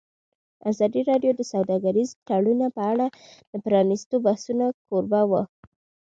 ازادي 0.69 1.01
راډیو 1.09 1.31
د 1.35 1.41
سوداګریز 1.53 2.09
تړونونه 2.27 2.67
په 2.75 2.81
اړه 2.91 3.07
د 3.51 3.53
پرانیستو 3.65 4.15
بحثونو 4.25 4.65
کوربه 4.87 5.21
وه. 5.29 5.41